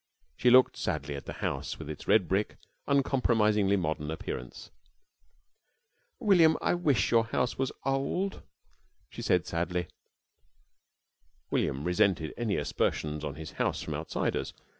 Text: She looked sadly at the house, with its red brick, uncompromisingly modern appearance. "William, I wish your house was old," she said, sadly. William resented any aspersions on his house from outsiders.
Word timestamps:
She 0.35 0.49
looked 0.49 0.77
sadly 0.77 1.15
at 1.15 1.27
the 1.27 1.31
house, 1.45 1.77
with 1.77 1.87
its 1.87 2.07
red 2.07 2.27
brick, 2.27 2.57
uncompromisingly 2.87 3.77
modern 3.77 4.09
appearance. 4.09 4.71
"William, 6.19 6.57
I 6.59 6.73
wish 6.73 7.11
your 7.11 7.25
house 7.27 7.59
was 7.59 7.71
old," 7.85 8.41
she 9.11 9.21
said, 9.21 9.45
sadly. 9.45 9.89
William 11.51 11.83
resented 11.83 12.33
any 12.35 12.57
aspersions 12.57 13.23
on 13.23 13.35
his 13.35 13.51
house 13.61 13.83
from 13.83 13.93
outsiders. 13.93 14.55